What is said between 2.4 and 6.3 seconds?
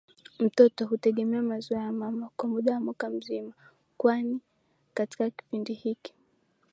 muda wa mwaka mzima kwani katika kipindi hiki